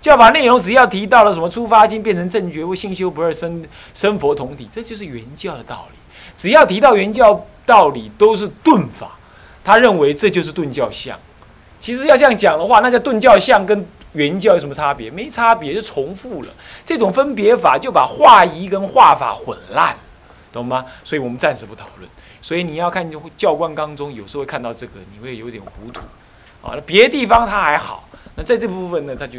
[0.00, 5.98] 教法内容只要提到了什么出发心变成正觉或性修不二生生佛同体，这就是原教的道理。
[6.36, 9.10] 只要提到原教道理，都是顿法。
[9.62, 11.18] 他认为这就是顿教相。
[11.78, 15.10] 其实要这样讲的话，那叫顿教相跟原教有什么差别？
[15.10, 16.48] 没差别，就重复了。
[16.86, 19.94] 这种分别法就把化仪跟化法混烂，
[20.50, 20.86] 懂吗？
[21.04, 22.08] 所以我们暂时不讨论。
[22.40, 23.06] 所以你要看
[23.36, 26.00] 教官纲中，有时候会看到这个，你会有点糊涂。
[26.62, 29.38] 啊，那别的地方他还好，那在这部分呢，他就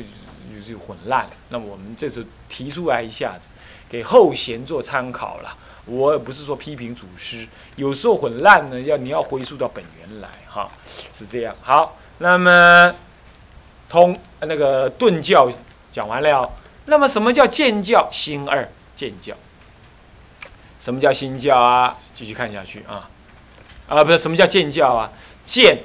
[0.71, 1.31] 就混乱了。
[1.49, 3.41] 那么我们这次提出来一下子，
[3.89, 5.57] 给后贤做参考了。
[5.85, 10.69] 我也不是说批评祖师，有时候混乱呢，要你要回溯到本源来，哈，
[11.17, 11.55] 是这样。
[11.61, 12.93] 好，那么
[13.89, 15.51] 通那个顿教
[15.91, 16.49] 讲完了，
[16.85, 18.07] 那么什么叫见教？
[18.11, 19.35] 心二见教。
[20.83, 21.97] 什么叫心教啊？
[22.15, 23.09] 继续看下去啊，
[23.87, 25.11] 啊，不是什么叫见教啊？
[25.45, 25.79] 见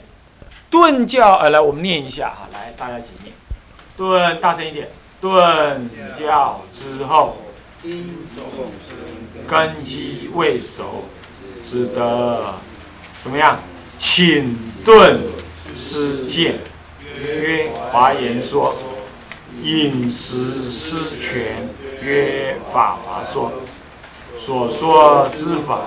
[0.71, 3.35] 顿教，呃，来我们念一下哈，来大家一起念，
[3.97, 7.39] 顿大声一点，顿教之后。
[9.49, 11.05] 根基未熟，
[11.71, 12.55] 只得
[13.23, 13.61] 怎么样？
[13.97, 15.21] 请顿
[15.79, 16.59] 失见。
[17.21, 18.75] 曰华严说，
[19.63, 21.69] 饮食失权。
[22.03, 23.53] 曰法华说，
[24.39, 25.81] 所说之法。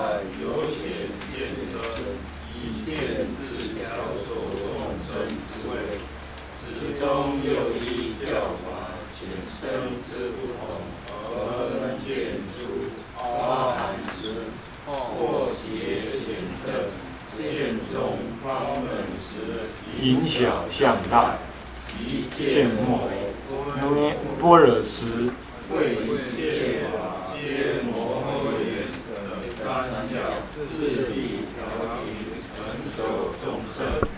[20.02, 21.36] 影响向大，
[22.38, 23.00] 见末，
[23.82, 25.28] 因般若时，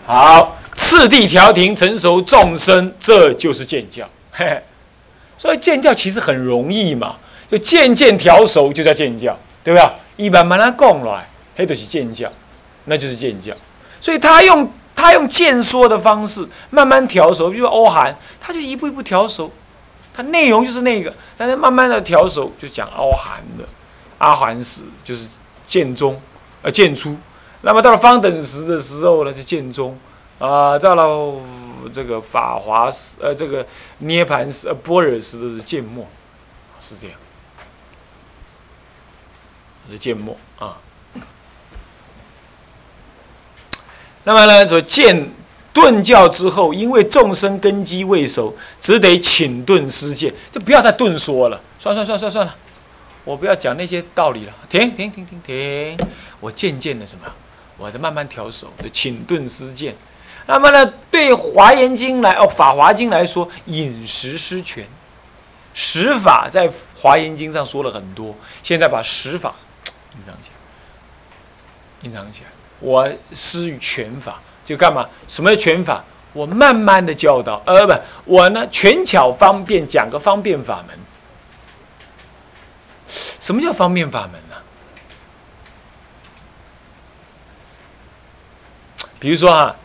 [0.05, 4.07] 好，次第调停成熟众生，这就是见教。
[4.31, 4.57] 嘿，
[5.37, 7.17] 所以见教其实很容易嘛，
[7.51, 9.89] 就渐渐调熟就叫见教，对不对？
[10.15, 12.31] 一般慢慢讲来，那就是见教，
[12.85, 13.53] 那就是见教。
[13.99, 14.65] 所以他用。
[14.95, 19.51] 他用渐说的方式慢慢调熟，比如欧韩，他就一步一步调熟，
[20.13, 23.65] 他内容就是那个，但是慢慢的调熟就讲欧韩的，
[24.19, 25.27] 阿含时就是
[25.65, 26.21] 渐中，
[26.61, 27.17] 呃渐出，
[27.61, 29.97] 那么到了方等时的时候呢，就渐中，
[30.39, 31.41] 啊，到了
[31.93, 33.65] 这个法华时，呃这个
[33.97, 36.07] 涅盘时，呃般若时的是渐末，
[36.81, 37.17] 是这样，
[39.89, 40.77] 是渐末啊。
[44.25, 45.29] 那么呢，说见
[45.73, 51.59] 顿教之后，因为众生根基未熟，只得请顿施见，就不要再顿说了。
[51.79, 52.55] 算算算算算了，
[53.25, 54.53] 我不要讲那些道理了。
[54.69, 55.97] 停停停停停，
[56.39, 57.25] 我渐渐的什么？
[57.77, 59.95] 我在慢慢调手，就请顿施见。
[60.45, 64.87] 那么呢，对华严经来哦，法华经来说，饮食失权，
[65.73, 66.69] 十法在
[67.01, 69.55] 华严经上说了很多，现在把十法
[70.13, 72.47] 隐藏起来，隐藏起来。
[72.79, 75.07] 我施于拳法，就干嘛？
[75.27, 76.03] 什么叫拳法？
[76.33, 77.93] 我慢慢的教导，呃，不，
[78.25, 80.97] 我呢权巧方便讲个方便法门。
[83.39, 84.55] 什么叫方便法门呢？
[89.19, 89.75] 比如说哈，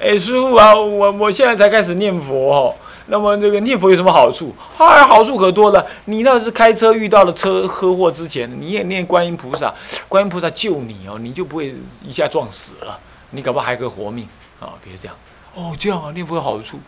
[0.00, 2.74] 哎，师傅啊，我我现在才开始念佛哦。
[3.12, 4.54] 那么这个念佛有什么好处？
[4.78, 5.86] 啊，好处可多了。
[6.06, 9.70] 你那是开车遇到了车车祸之前，你也念观音菩萨，
[10.08, 12.98] 观音菩萨救你哦，你就不会一下撞死了，
[13.32, 14.26] 你搞不好还可以活命
[14.60, 14.72] 啊！
[14.82, 15.14] 别这样
[15.54, 16.80] 哦，这样啊，念佛有好处。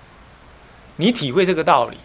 [0.97, 1.99] 你体会这个道理，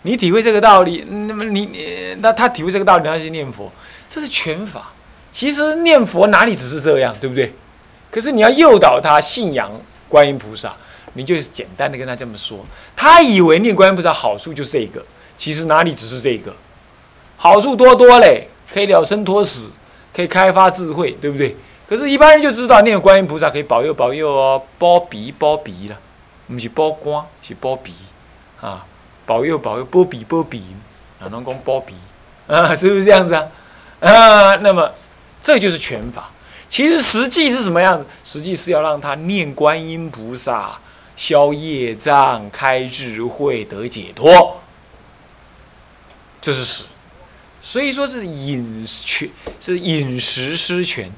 [0.00, 3.70] 你体会这个道理，那么你你那他体会这个道理，他去念佛，
[4.08, 4.90] 这是全法。
[5.30, 7.52] 其实念佛哪里只是这样，对不对？
[8.10, 9.70] 可是你要诱导他信仰
[10.08, 10.74] 观音菩萨。
[11.14, 12.64] 你就简单的跟他这么说，
[12.96, 15.04] 他以为念观音菩萨好处就是这个，
[15.36, 16.54] 其实哪里只是这个，
[17.36, 19.70] 好处多多嘞，可以了生脱死，
[20.14, 21.54] 可以开发智慧，对不对？
[21.88, 25.96] 可是，一般人就知道念观音菩萨可以保佑保佑哦，包鼻包鼻了，
[26.46, 27.92] 不是包光，是包鼻
[28.62, 28.86] 啊，
[29.26, 30.62] 保佑保佑，波比波比，
[31.20, 31.94] 啊，能讲包鼻
[32.46, 33.46] 啊， 是不是这样子啊？
[34.00, 34.90] 啊，那么
[35.42, 36.30] 这就是拳法，
[36.70, 38.06] 其实实际是什么样子？
[38.24, 40.78] 实际是要让他念观音菩萨。
[41.16, 44.60] 消业障、开智慧、得解脱，
[46.40, 46.84] 这是实。
[47.62, 49.30] 所以说是饮权，
[49.60, 51.10] 是饮食失权。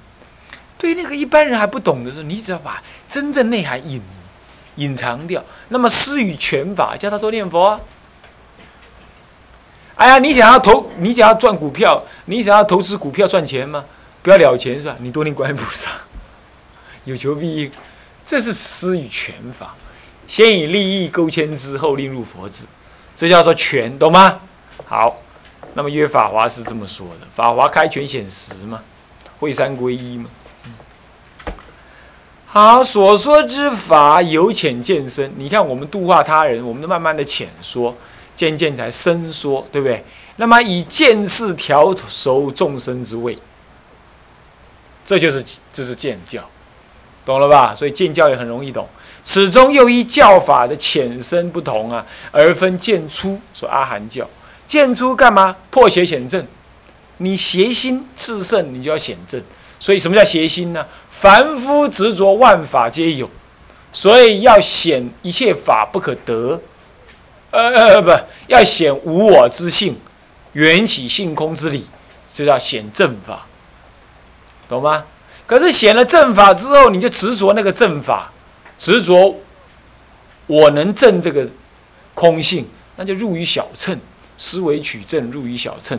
[0.76, 4.02] 对于那个一般人还不懂的时候，你只要把真正内涵隐
[4.76, 5.42] 隐藏掉。
[5.68, 7.80] 那么施与权法，叫他多念佛啊。
[9.94, 13.84] 哎呀，你想要投，你想要赚股票，你想要投资股票赚钱吗？
[14.22, 14.96] 不要了钱是吧？
[14.98, 15.88] 你多念观音菩萨，
[17.04, 17.70] 有求必应。
[18.26, 19.74] 这是施与权法。
[20.26, 22.64] 先以利益勾牵之，后令入佛智，
[23.14, 24.40] 这叫做权，懂吗？
[24.86, 25.18] 好，
[25.74, 28.82] 那么约法华是这么说的，法华开权显实嘛，
[29.38, 30.28] 会三归一嘛。
[32.46, 35.32] 好，所说之法由浅见深。
[35.36, 37.96] 你看，我们度化他人，我们慢慢的浅说，
[38.36, 40.04] 渐渐才深说，对不对？
[40.36, 43.36] 那么以见识调熟众生之位，
[45.04, 46.48] 这就是这是见教，
[47.26, 47.74] 懂了吧？
[47.74, 48.88] 所以见教也很容易懂。
[49.24, 53.40] 始终又依教法的浅深不同啊，而分见出。
[53.54, 54.28] 说阿含教，
[54.68, 55.56] 见出干嘛？
[55.70, 56.46] 破邪显正。
[57.18, 59.40] 你邪心炽盛，你就要显正。
[59.78, 60.84] 所以什么叫邪心呢？
[61.20, 63.30] 凡夫执着万法皆有，
[63.92, 66.60] 所以要显一切法不可得，
[67.50, 68.10] 呃呃不，
[68.48, 69.96] 要显无我之性，
[70.52, 71.86] 缘起性空之理，
[72.32, 73.46] 这叫显正法，
[74.68, 75.04] 懂吗？
[75.46, 78.30] 可是显了正法之后，你就执着那个正法，
[78.78, 79.40] 执着
[80.46, 81.48] 我能证这个
[82.14, 82.66] 空性，
[82.96, 83.98] 那就入于小乘，
[84.36, 85.98] 思维取证入于小乘。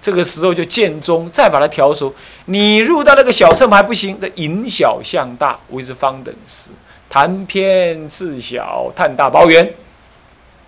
[0.00, 2.12] 这个时候就见中，再把它调熟。
[2.46, 6.70] 你入到那个小乘还不行，的引小向大，谓之方等时。
[7.08, 9.72] 谈偏次小，探大包圆，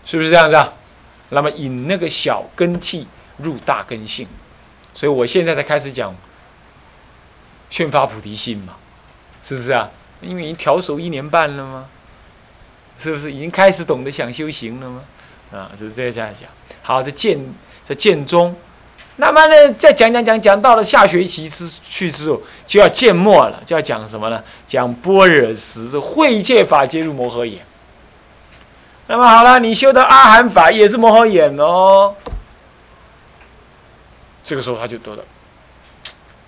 [0.04, 0.72] 是不是这样子啊？
[1.30, 3.08] 那么引那个小根气
[3.38, 4.28] 入大根性，
[4.94, 6.14] 所以我现在才开始讲
[7.70, 8.75] 劝发菩提心嘛，
[9.42, 9.90] 是不是啊？
[10.25, 11.87] 因为已经调熟一年半了吗？
[12.97, 15.03] 是不是已经开始懂得想修行了吗？
[15.53, 16.49] 啊，是这样讲。
[16.82, 17.38] 好，这见
[17.87, 18.55] 这见中。
[19.17, 24.43] 那么呢，再讲讲讲讲到了下学期之去之后，就要见末了，就要讲什么呢？
[24.67, 27.65] 讲般若时，这慧界法皆入摩诃眼。
[29.06, 32.15] 那么好了，你修的阿含法也是摩诃眼哦。
[34.43, 35.25] 这个时候他就得了，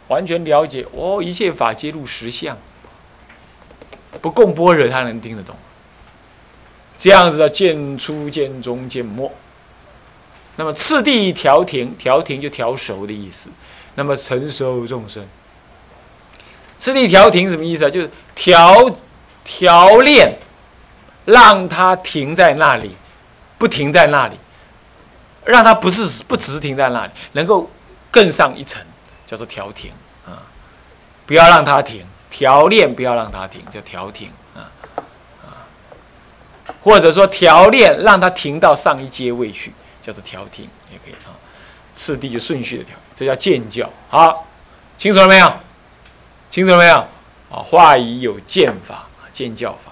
[0.09, 2.57] 完全了解哦，一切法皆入实相。
[4.21, 5.55] 不共般若，他能听得懂。
[6.99, 9.31] 这样子的见初、见中、见末。
[10.57, 13.51] 那么次第调停，调停就调熟的意思。
[13.97, 15.27] 那么成熟众生，
[16.77, 17.91] 次第调停什么意思啊？
[17.91, 18.91] 就是调
[19.43, 20.37] 调练，
[21.25, 22.91] 让他停在那里，
[23.57, 24.37] 不停在那里，
[25.47, 27.71] 让他不是不只是停在那里，能够
[28.11, 28.83] 更上一层，
[29.27, 29.91] 叫做调停
[30.27, 30.45] 啊。
[31.25, 34.71] 不要让他停，调练不要让他停，叫调停啊
[35.45, 35.67] 啊。
[36.83, 39.73] 或者说调练让他停到上一阶位去。
[40.07, 41.35] 叫做调停也可以啊，
[41.93, 43.91] 次第就顺序的调，这叫见教。
[44.09, 44.47] 好，
[44.97, 45.53] 清楚了没有？
[46.49, 46.99] 清楚了没有？
[47.51, 49.91] 啊，话语有见法，见教法。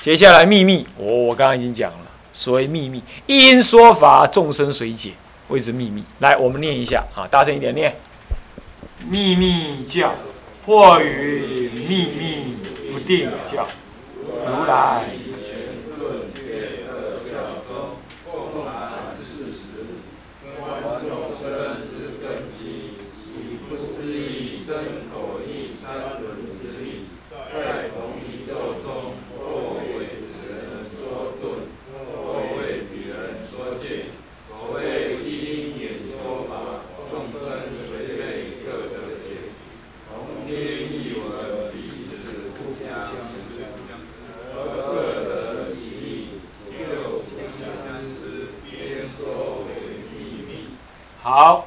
[0.00, 5.12] 接下来秘密，我我刚刚已经讲了，所谓秘密，一因说法，众生随解，
[5.48, 6.02] 谓之秘密。
[6.20, 7.94] 来，我们念一下啊，大声一点念。
[9.06, 10.14] 秘密教，
[10.66, 12.56] 或与秘密
[12.90, 13.66] 不定教，
[14.46, 15.04] 如来。
[51.24, 51.66] 好，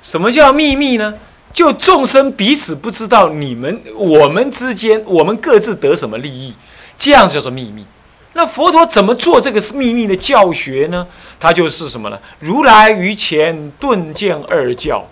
[0.00, 1.12] 什么叫秘密呢？
[1.52, 6.54] 就众生彼此不知道你们我们之间，我们各自得什么利益，
[6.96, 7.84] 这样叫做秘密。
[8.32, 11.06] 那佛陀怎么做这个是秘密的教学呢？
[11.38, 12.18] 他就是什么呢？
[12.38, 15.04] 如来于前顿见二教，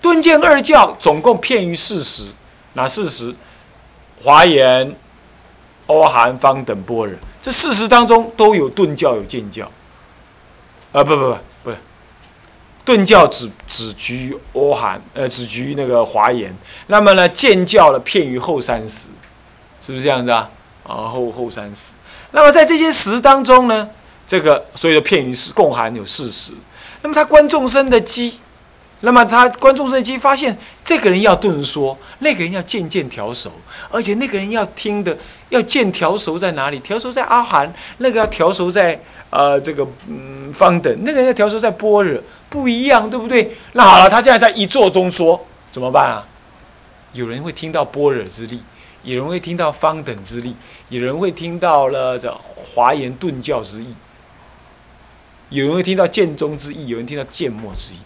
[0.00, 2.28] 顿见二教总共骗于四十，
[2.74, 3.34] 哪四十？
[4.22, 4.94] 华严、
[5.88, 9.64] 阿含、方等般若，这四十当中都有顿教有见教。
[10.92, 11.36] 啊，不不不。
[12.86, 16.56] 顿教只只局阿含，呃，只局那个华严。
[16.86, 19.00] 那么呢，见教了片于后三十，
[19.84, 20.48] 是不是这样子啊？
[20.84, 21.90] 啊，后后三十。
[22.30, 23.88] 那么在这些十当中呢，
[24.28, 26.52] 这个所以的片于是共含有四十。
[27.02, 28.38] 那么他观众生的基，
[29.06, 33.52] 那么他观众生的机，发现这个人要顿说，那个人要渐渐调熟，
[33.88, 35.16] 而且那个人要听的
[35.50, 36.80] 要渐调熟在哪里？
[36.80, 42.20] 调熟在阿含，那个要调熟在呃这个嗯方等，那个人要调熟在般若。
[42.48, 43.56] 不一样，对不对？
[43.74, 46.26] 那好了，他现在在一座中说，怎么办啊？
[47.12, 48.60] 有人会听到般若之力，
[49.04, 50.56] 有人会听到方等之力，
[50.88, 52.36] 有人会听到了这
[52.74, 53.94] 华严顿教之意，
[55.50, 57.98] 有人会听到剑中之意，有人听到剑末之意。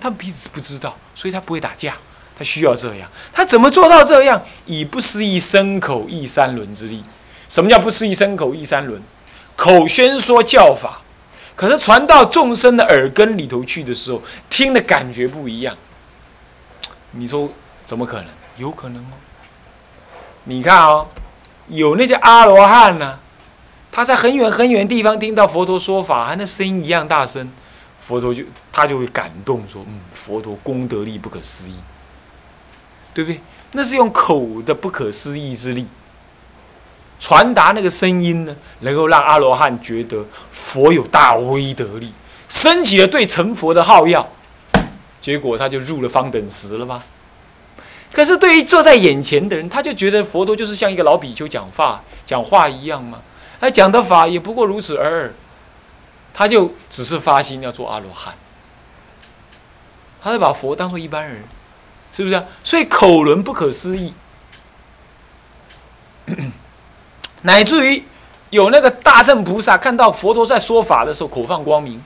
[0.00, 1.94] 他们彼此不知道，所以他不会打架。
[2.38, 4.40] 他需要这样，他怎么做到这样？
[4.64, 7.02] 以不思议身口意三轮之力，
[7.48, 9.02] 什么叫不思议身口意三轮？
[9.56, 11.00] 口宣说教法，
[11.56, 15.76] 可是传到众生的耳根里头去的时候，听的感觉不一样。
[17.10, 17.48] 你说
[17.84, 18.26] 怎么可能？
[18.56, 19.18] 有可能哦。
[20.44, 21.08] 你看哦，
[21.66, 23.18] 有那些阿罗汉呢，
[23.90, 27.50] 他在很远很远地方听到佛陀说法，那声音一样大声，
[28.08, 31.74] 佛陀就他就会感动说：“嗯，佛陀功德力不可思议，
[33.12, 33.38] 对不对？
[33.72, 35.86] 那是用口的不可思议之力。”
[37.20, 42.12] 传达那个声音呢，能够让阿罗汉觉得佛有大威德力，
[42.48, 44.26] 升起了对成佛的号要，
[45.20, 47.04] 结果他就入了方等时了吧？
[48.12, 53.18] 可是对于坐在眼前的人，他就觉得佛陀就是像一个老比丘讲话讲话一样嘛，
[53.60, 55.30] 他讲的法也不过如此而已，
[56.38, 58.32] 他就只是发心要做阿罗汉，
[60.22, 61.42] 他就把佛当做一般人，
[62.12, 62.40] 是不是？
[62.62, 64.14] 所以口轮不可思议。
[67.42, 68.04] 乃至于
[68.50, 72.00] 有那个大乘菩萨看到佛陀在说法的时候口放光明，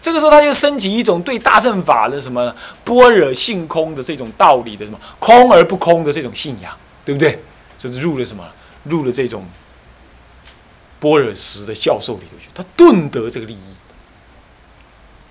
[0.00, 6.74] 这个时候他就升起一种对大乘法的什么般若性空的这种道理的什么空而不空的这种信仰，
[7.04, 7.38] 对不对？
[7.78, 8.42] 就是入了什么？
[8.84, 9.44] 入了这种
[11.00, 13.74] 波尔什的教授里头去，他顿得这个利益，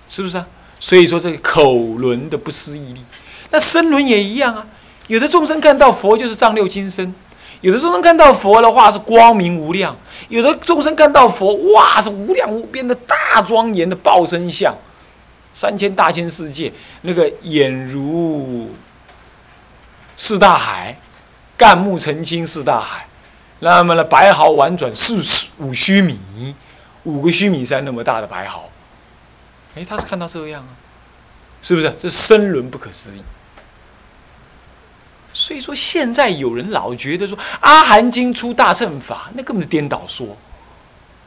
[0.08, 0.46] 是不是啊？
[0.80, 3.00] 所以说这个口轮的不思议力，
[3.50, 4.66] 那身轮也一样啊。
[5.08, 7.14] 有的众生看到佛就是丈六金身。
[7.60, 9.96] 有的众生看到佛的话是光明无量，
[10.28, 14.72] 有的众生看到佛哇是无量无边的大庄严的报身相，
[15.52, 16.72] 三千大千世界
[17.02, 18.70] 那个眼如
[20.16, 20.96] 四大海，
[21.56, 23.08] 干木澄清四大海，
[23.60, 26.18] 那么呢白毫婉转四十五须弥，
[27.04, 28.68] 五个须弥山那么大的白毫，
[29.74, 30.70] 哎他是看到这样啊，
[31.62, 31.94] 是不是？
[31.98, 33.22] 这生轮不可思议。
[35.32, 40.36] 所以说，现在有人老觉得说《阿含经》出大乘法，那根本是颠倒说，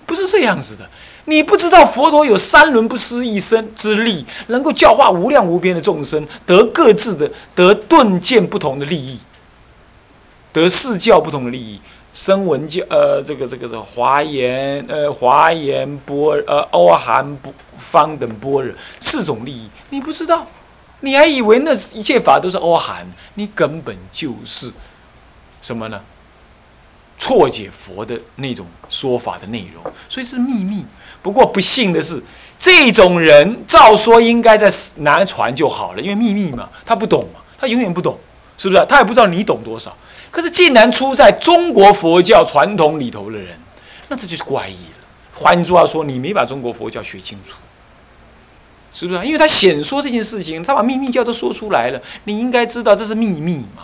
[0.05, 0.89] 不是这样子的。
[1.25, 9.19] 你不知道佛陀有三轮不思议身之力，能够教化无量无边的众生，得各自的得顿见不同的利益，
[10.51, 11.79] 得四教不同的利益，
[12.13, 20.45] 声闻教呃这个这个这个华严呃华严波呃阿含波方等般若四种利益，你不知道。
[21.03, 23.05] 你还以为那一切法都是阿含？
[23.33, 24.71] 你根本就是
[25.61, 25.99] 什么呢？
[27.17, 30.85] 错解佛的那种说法的内容，所以是秘密。
[31.21, 32.21] 不过不幸的是，
[32.59, 38.17] 这种人照说应该在南传就好了，因为秘密嘛，他不懂嘛，他永远不懂，
[38.61, 38.85] 是不是？
[38.87, 39.91] 他也不知道你懂多少。
[40.29, 43.57] 可是竟然出在中国佛教传统里头的人，
[44.07, 45.07] 那这就是怪异了。
[45.33, 47.55] 换句话说，你没把中国佛教学清楚。
[48.93, 49.25] 是不是？
[49.25, 53.83] 因为他显说这件事情，他把秘密教都说出来了，你应该知道这是秘密嘛？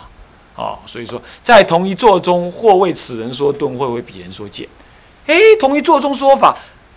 [0.62, 4.68] 啊，所以说在同一座中，或为此人说顿，或为彼人说见。
[5.26, 6.56] 哎，同一座中说法，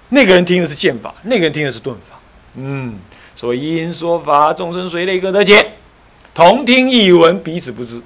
[0.09, 2.19] 那个人听的是见法，那个人听的是顿法。
[2.55, 2.99] 嗯，
[3.35, 5.73] 所以因说法，众生随类各得见，
[6.33, 8.01] 同听异闻，彼此不知。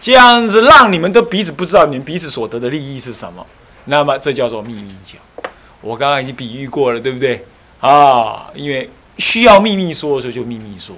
[0.00, 3.44] 这样子让你们都彼此不知道你们彼此所得的利益是什么，
[3.86, 5.18] 那么这叫做秘密教。
[5.80, 7.44] 我刚刚已经比喻过了，对不对？
[7.80, 8.88] 啊，因为
[9.18, 10.94] 需要秘密说的时候就秘密说，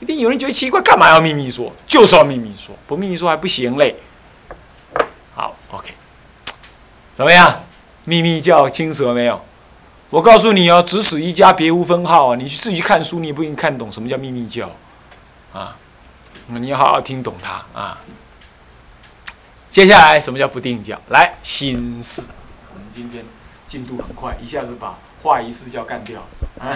[0.00, 1.72] 一定有人觉得奇怪，干嘛要秘密说？
[1.86, 3.94] 就是要秘密说，不秘密说还不行嘞。
[5.34, 5.90] 好，OK，
[7.14, 7.62] 怎么样？
[8.04, 9.40] 秘密教清楚了没有？
[10.10, 12.36] 我告诉你哦，只此一家，别无分号啊！
[12.36, 14.70] 你去自己看书，你也不一定看懂什么叫秘密教
[15.52, 15.76] 啊。
[16.46, 17.98] 你要好好听懂它啊。
[19.68, 20.96] 接下来什么叫不定教？
[21.08, 22.22] 来，心思，
[22.72, 23.24] 我们今天
[23.66, 24.96] 进度很快，一下子把。
[25.22, 26.24] 话仪式就要干掉，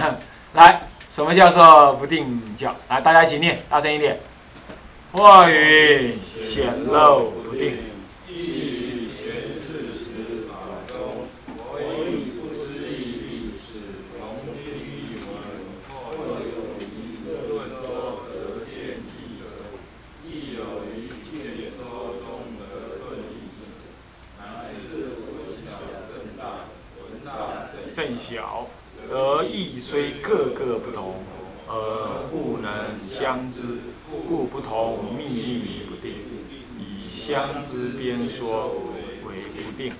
[0.54, 0.80] 来，
[1.14, 2.74] 什么叫做不定教？
[2.88, 4.18] 来，大家一起念，大声一点。
[5.12, 7.89] 话语显露不定。
[28.00, 28.66] 甚小，
[29.12, 31.16] 而意虽各个不同，
[31.68, 31.74] 而
[32.30, 32.72] 不能
[33.10, 33.60] 相知，
[34.26, 36.14] 故不同秘密不定，
[36.78, 38.68] 以相知边说
[39.24, 39.92] 为不定。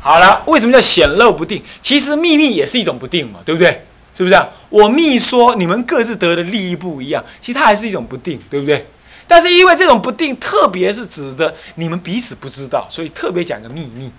[0.00, 1.62] 好了，为什么叫显露不定？
[1.80, 3.86] 其实秘密也是一种不定嘛，对不对？
[4.16, 4.48] 是不是啊？
[4.68, 8.84] 我密说，你们各自得的利益不一样，其实它还是一种不定，对不对？
[9.28, 14.10] 但是因为这种不定，特别是指着你们彼此不知道，所以特别讲个秘密。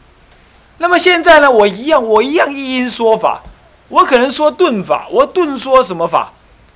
[0.79, 1.49] 那么现在呢？
[1.49, 3.41] 我一样，我一样一因说法，
[3.89, 6.31] 我可能说顿法，我顿说什么法？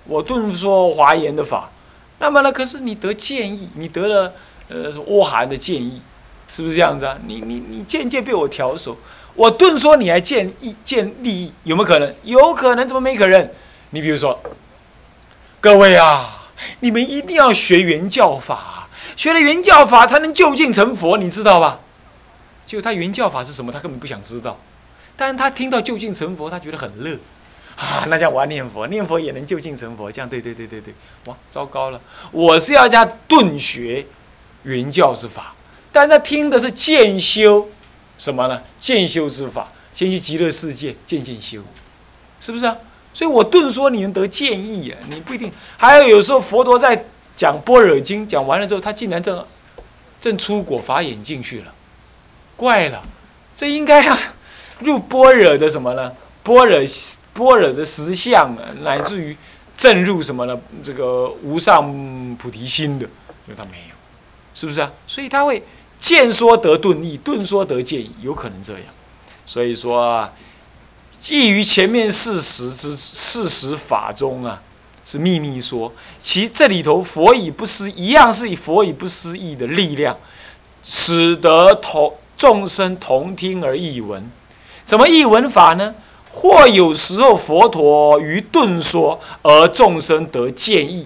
[0.06, 1.70] 我顿说华严的法。
[2.20, 2.52] 那么呢？
[2.52, 4.34] 可是你得建议，你得了
[4.70, 6.02] 呃阿含的建议，
[6.50, 7.18] 是不是这样子啊？
[7.28, 8.98] 你你你渐渐被我调熟，
[9.36, 12.16] 我顿说你还见益见利益，有没有可能？
[12.24, 13.50] 有可能，怎么没可能？
[13.92, 14.40] 你比如说，
[15.60, 16.44] 各位啊，
[16.80, 21.80] 你们一定要学原教法，学了原教法才能就近成佛，你知道吧？
[22.66, 24.60] 就他原教法是什么，他根本不想知道，
[25.16, 27.18] 但是他听到就近成佛，他觉得很乐，
[27.76, 30.94] 啊，那叫我念佛，念佛也能就近成佛，这样对对对对对，
[31.26, 32.00] 哇，糟糕了，
[32.32, 34.06] 我是要加顿学
[34.64, 35.54] 原教之法。
[35.92, 37.68] 但他听的是渐修，
[38.18, 38.62] 什么呢？
[38.80, 41.62] 渐修之法，先去极乐世界渐渐修，
[42.40, 42.78] 是不是啊？
[43.14, 45.52] 所以我顿说你能得渐意啊，你不一定。
[45.76, 49.46] 还有有时候佛陀在讲般若经讲完了之后，他竟然正
[50.22, 51.74] 正出果法眼进去了，
[52.62, 53.02] 怪了，
[53.56, 54.16] 这应该啊
[54.82, 56.12] 入般若的什么呢？
[56.44, 56.80] 般若
[57.34, 59.36] 般若的实相啊，乃至于
[59.76, 60.56] 正入什么呢？
[60.84, 61.84] 这个无上
[62.36, 63.06] 菩提心的，
[63.48, 63.96] 因为他没有，
[64.54, 64.92] 是不是啊？
[65.08, 65.64] 所以他会。
[66.00, 68.84] 见说得顿意，顿说得见意，有可能这样。
[69.46, 70.34] 所以说啊，
[71.20, 74.60] 基于前面事实之事实法中啊，
[75.06, 75.94] 是秘密说。
[76.20, 80.18] 其这里头佛以不思，一样是以佛以不思议的力量，
[80.84, 84.28] 使得头众生同听而异闻。
[84.84, 85.94] 怎么异闻法呢？
[86.32, 91.06] 或有时候佛陀于顿说，而众生得见意；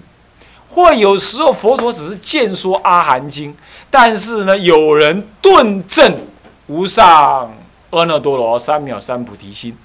[0.70, 3.54] 或有时候佛陀只是见说阿含经。
[3.90, 6.20] 但是呢，有人顿证
[6.68, 7.54] 无上
[7.90, 9.76] 阿耨多罗三藐三菩提心，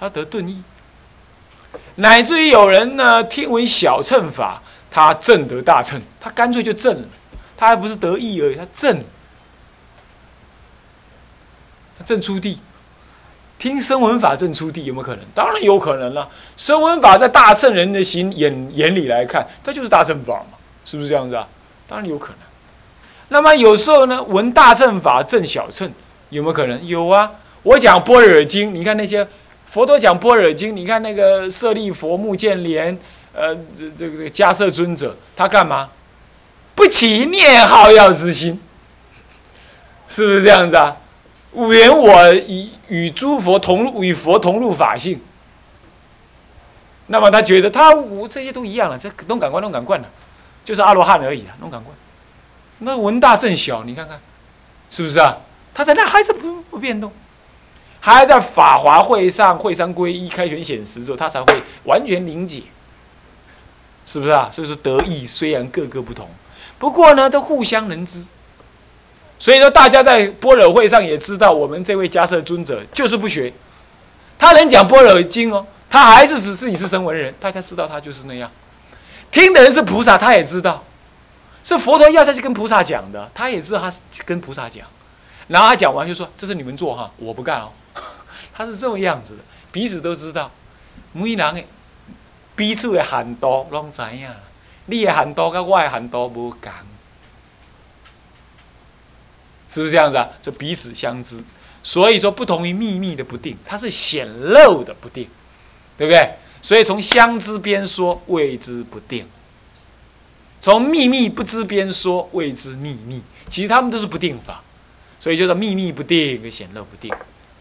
[0.00, 0.62] 他得顿意；
[1.96, 7.08] 乃至于有人呢，听闻小乘法，他证得大乘，他干脆就证了，
[7.58, 9.04] 他还不是得意而已，他证，他
[12.04, 12.58] 正出地。
[13.56, 15.24] 听声闻法正出地有没有可能？
[15.34, 16.28] 当然有可能了。
[16.56, 21.46] 声闻法在大乘人的心眼眼里来看，它就是大乘法嘛，是不是这样子啊？
[21.88, 22.38] 当然有可能。
[23.28, 25.90] 那么有时候呢，闻大乘法正小乘，
[26.30, 26.86] 有没有可能？
[26.86, 27.30] 有啊。
[27.62, 29.26] 我讲般若经，你看那些
[29.70, 32.98] 佛陀讲般若经，你看那个舍利佛、目犍连，
[33.32, 35.88] 呃，这这个迦摄尊者，他干嘛？
[36.74, 38.60] 不起念号要之心，
[40.06, 40.96] 是不是这样子啊？
[41.54, 45.20] 原我与与诸佛同入，与佛同入法性。
[47.06, 50.08] 那么他觉得他我这些都一样了，这弄感官弄感官的。
[50.64, 51.94] 就是阿罗汉而已啊，弄感官。
[52.78, 54.18] 那文大正小，你看看，
[54.90, 55.36] 是不是啊？
[55.74, 57.12] 他在那还是不不变动，
[58.00, 62.62] 还在法华会上会三皈依开权显实之后，他才会完全理解，
[64.06, 64.48] 是不是啊？
[64.50, 66.26] 所以说得意虽然各个不同，
[66.78, 68.24] 不过呢都互相能知。
[69.38, 73.52] 所以说大家在般若会上也知道，我们这位迦摄尊者就是不学，
[74.38, 78.50] 他能讲般若经哦，他还是指自己是声闻人，大家知道他就是那样。
[79.30, 80.82] 听的人是菩萨，他也知道，
[81.64, 83.92] 是佛陀要下去跟菩萨讲的，他也知道他
[84.24, 84.86] 跟菩萨讲，
[85.48, 87.70] 然后他讲完就说：“这是你们做哈，我不干哦。
[88.54, 89.42] ”他是这种样子的，
[89.72, 90.50] 彼此都知道。
[91.12, 91.62] 每人的
[92.56, 94.28] 彼此的限度拢知影，
[94.86, 96.72] 你的限度跟我的限度无共，
[99.74, 100.28] 是不是这样子啊？
[100.40, 101.42] 就彼此相知，
[101.82, 105.26] 所以说不同于秘密的不定，它是显露的不定，
[105.98, 106.30] 对不对？
[106.62, 109.26] 所以从相知边说谓之不定，
[110.60, 113.20] 从秘密不知边说谓之秘密。
[113.48, 114.62] 其实他们都是不定法，
[115.18, 117.12] 所以就是秘密不定跟显露不定。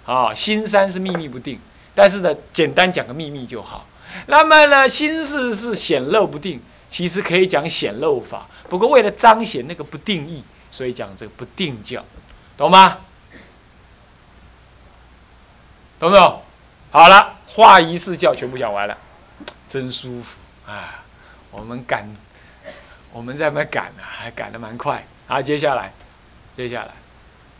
[0.05, 1.59] 啊，心三是秘密不定，
[1.95, 3.85] 但是呢，简单讲个秘密就好。
[4.27, 8.47] 那么呢，心事是显露不定，其实可以讲显露法。
[8.69, 12.03] 不过为了彰显那个不定义，所以讲这个不定教，
[12.57, 12.97] 懂吗？
[15.99, 16.41] 懂不懂？
[16.89, 17.35] 好了。
[17.55, 18.97] 化一四教全部讲完了，
[19.69, 20.31] 真舒服
[20.65, 21.03] 啊！
[21.51, 22.03] 我们赶，
[23.11, 25.05] 我们在那赶啊，还赶得蛮快。
[25.27, 25.93] 好，接下来，
[26.57, 26.91] 接下来，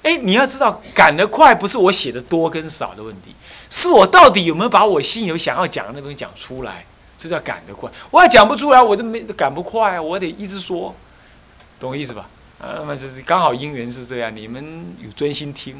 [0.02, 3.36] 哎，你要知道，赶得快不是我写的多跟少的问题，
[3.70, 6.84] 是我到底有没有把我心有想要讲的那东西讲出来，
[7.20, 7.88] 这叫赶得快。
[8.10, 10.96] 我要讲不出来，我就没赶不快，我得一直说，
[11.80, 12.28] 懂我意思吧？
[12.78, 15.76] 那么就是刚好因缘是这样，你们有专心听，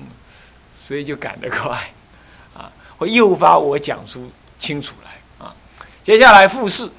[0.76, 1.92] 所以就赶得快。
[2.54, 5.56] 啊会诱发我讲出清楚来啊！
[6.04, 6.90] 接下来复试，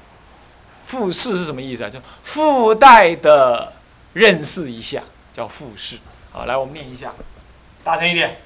[0.85, 1.89] 复试是什么意思啊？
[1.89, 3.73] 就附带的
[4.13, 5.01] 认识一下，
[5.33, 5.97] 叫复试。
[6.31, 7.13] 好，来我们念一下，
[7.83, 8.37] 大声一点。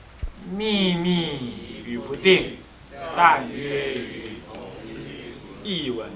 [0.56, 2.58] 秘密与不定，
[3.18, 4.38] 但约于
[5.64, 6.08] 一文，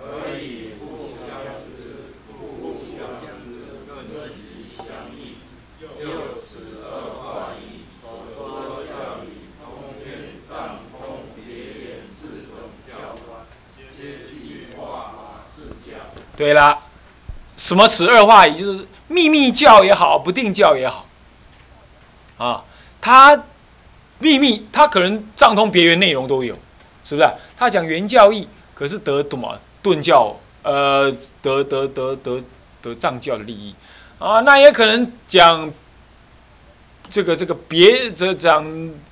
[0.00, 1.42] 可以互相
[1.76, 3.04] 知，互相
[3.44, 3.84] 知，
[4.14, 5.34] 论其相异，
[16.34, 16.76] 对了，
[17.56, 21.06] 什么此二化也就是秘密教也好，不定教也好，
[22.36, 22.64] 啊，
[23.00, 23.44] 他
[24.18, 26.56] 秘密他可能藏通别圆内容都有，
[27.04, 27.28] 是不是？
[27.56, 30.34] 他讲原教义，可是得什么顿教？
[30.64, 31.12] 呃，
[31.42, 32.42] 得得得得
[32.80, 33.74] 得藏教的利益
[34.18, 35.70] 啊，那也可能讲
[37.12, 38.64] 这个这个别这讲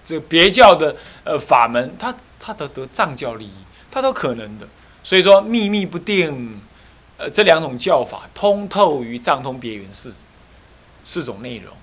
[0.03, 3.53] 这别教的呃法门，他他得得藏教利益，
[3.91, 4.67] 他都可能的。
[5.05, 6.59] 所以说秘密不定，
[7.19, 10.15] 呃，这两种教法通透于藏通别圆四
[11.05, 11.77] 四种内容，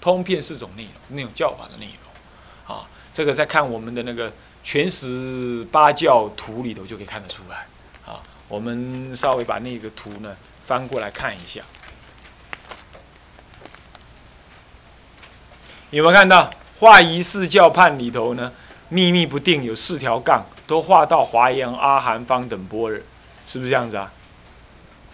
[0.00, 4.32] 通篇四种内容那种教法的内容啊，这个在看我们的那个
[4.62, 7.66] 全十八教图里头就可以看得出来
[8.06, 8.22] 啊。
[8.46, 11.62] 我们稍微把那个图呢翻过来看一下，
[15.94, 18.50] 有没有看到画一四教判里头呢？
[18.88, 22.98] 秘密不定有四条杠，都画到华严、阿含、方等、般若，
[23.46, 24.12] 是不是这样子啊？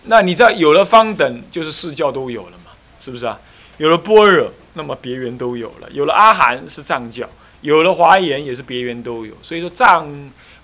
[0.05, 2.73] 那你知道有了方等，就是四教都有了嘛？
[2.99, 3.39] 是不是啊？
[3.77, 7.29] 有了般若，那么别圆都有了；有了阿含是藏教，
[7.61, 9.35] 有了华严也是别圆都有。
[9.43, 10.09] 所以说藏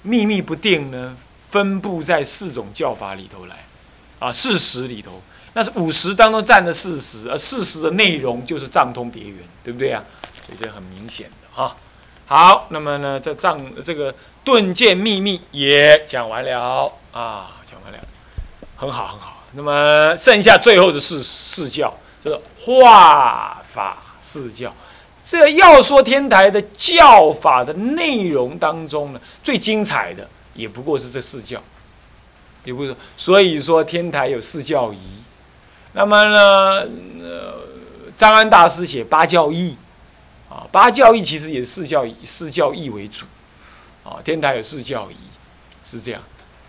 [0.01, 1.15] 秘密不定呢？
[1.51, 3.57] 分布在四种教法里头来，
[4.19, 5.23] 啊，四十里头，
[5.57, 10.05] 那是五十当中占了四十，而四十的内容就是藏通别圆，对不对啊？
[10.45, 11.75] 所以这很明显的哈。
[12.27, 14.15] 好，那么呢，这藏这个
[14.45, 17.99] 顿见秘密也讲完了啊，讲完了，
[18.77, 19.45] 很好很好。
[19.53, 21.91] 那么剩下最后的四四教，
[22.23, 24.71] 这个化法四教，
[25.25, 30.29] 这要说天台的教法的内容当中呢，最精彩的。
[30.53, 31.63] 也不过是这四教，
[32.65, 34.99] 也不是，所以说天台有四教仪。
[35.97, 36.87] 那么呢，
[37.25, 37.55] 呃，
[38.19, 39.75] 张安大师写八教义，
[40.51, 43.25] 啊，八教义其实也是四教四教义为主，
[44.05, 45.17] 啊，天台有四教义，
[45.87, 46.21] 是这样，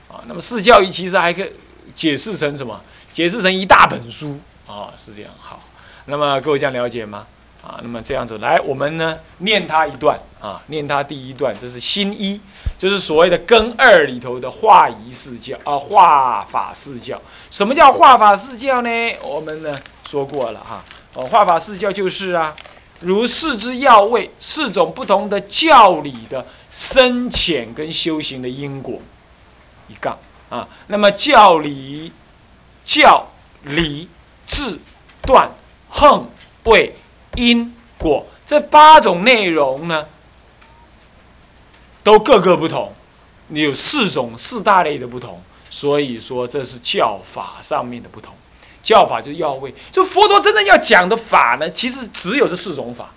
[0.08, 1.52] 啊，那么四教义其实还可以
[1.94, 2.82] 解释成什么？
[3.12, 5.32] 解释成一大本书，啊，是这样。
[5.38, 5.62] 好，
[6.06, 7.28] 那么各位这样了解吗？
[7.68, 12.40] 啊，那么这样子来，我们呢念他一段啊，念他第一段，这是新一，
[12.80, 17.22] 就是所谓的根二里头的化仪四教啊，化法四教。
[17.52, 18.90] 什么叫化法四教呢？
[19.22, 19.76] 我们呢
[20.08, 20.82] 说过了哈，
[21.14, 22.56] 哦，化法四教就是啊，
[23.02, 29.02] 如四之要位，四种不同的教理的深浅跟修行的因果
[29.90, 30.18] 一杠
[30.50, 32.14] 啊，那么教理、
[32.86, 33.28] 教
[33.64, 34.08] 理、
[34.46, 34.80] 智、
[35.22, 35.50] 断、
[35.90, 36.30] 横、
[36.64, 36.96] 位。
[37.38, 40.06] 因果这八种内容呢，
[42.04, 42.92] 都各个不同，
[43.50, 48.34] 有四种四大类的不同，所以说这是教法上面的不同。
[48.82, 53.10] 教法就是要位，就佛陀真正要讲的法呢，其实只有这四种法。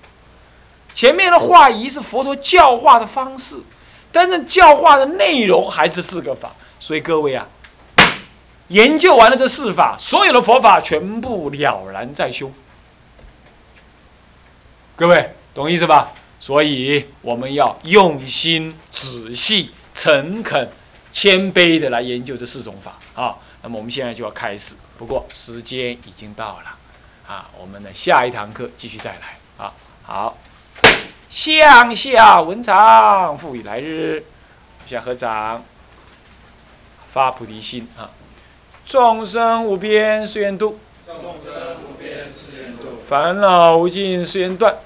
[0.92, 3.56] 前面的话仪是佛陀教化的方式，
[4.12, 6.52] 但是教化的内容还是四个法。
[6.78, 7.46] 所以各位啊，
[8.68, 12.52] 研究完了这四法，所有的佛法全部了然在胸。
[15.00, 16.12] 各位懂意思吧？
[16.38, 20.68] 所以我们要用心、仔细、诚恳、
[21.10, 23.34] 谦卑的来研究这四种法啊。
[23.62, 26.76] 那么我们现在就要开始，不过时间已经到了
[27.26, 27.48] 啊。
[27.58, 29.72] 我们的下一堂课继续再来啊。
[30.02, 30.36] 好，
[31.30, 34.22] 向下文长，复以来日，
[34.84, 35.64] 下合掌，
[37.10, 38.10] 发菩提心啊。
[38.84, 44.76] 众生无边誓愿度，众生无边誓愿度，烦恼无尽誓愿断。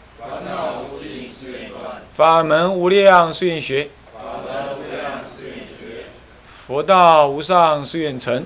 [2.14, 3.88] 法门无量誓愿学，
[6.66, 8.44] 佛道无上誓愿成，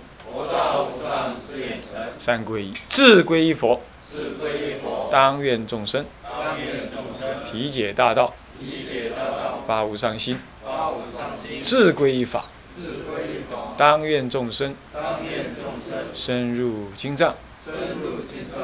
[2.18, 3.80] 三皈依，智归依佛，
[5.10, 6.04] 当愿众生。
[7.50, 8.34] 体解大道，
[9.66, 10.38] 发无上心，
[11.62, 12.46] 智归依法，
[13.76, 14.74] 当愿众生。
[16.14, 17.34] 深入经藏，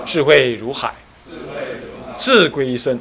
[0.06, 0.94] 智慧如海。
[2.16, 3.00] 智归一生，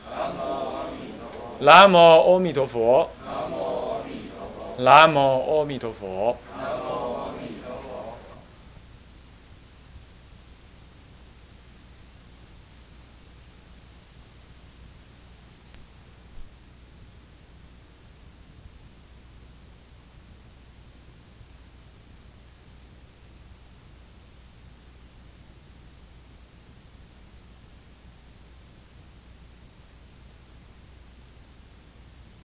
[1.63, 3.07] 南无阿弥陀佛。
[4.79, 6.35] 南无阿弥陀佛。